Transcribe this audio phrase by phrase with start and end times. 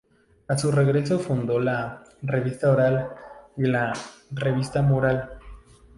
[0.47, 3.09] A su regresó fundó la "Revista Oral"
[3.55, 3.93] y la
[4.31, 5.33] "Revista Mural".